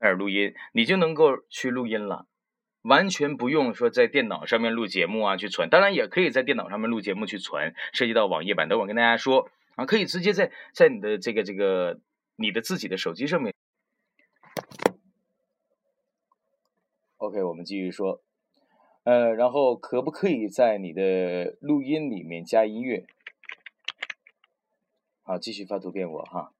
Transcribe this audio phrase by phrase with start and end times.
[0.00, 2.26] 开始录音你就能够去录音了。
[2.82, 12.00] 完全不用说在电脑上面录节目啊去存当然也可以在电脑上面录节目去存涉及到网页版的我跟大家说啊可以直接在在你的这个这个
[12.36, 13.54] 你的自己的手机上面。
[17.18, 18.22] Ok 我们继续说。
[19.02, 23.06] 呃然后可不可以在你的录音里面加音乐？
[25.22, 26.52] 好继续发图片我哈。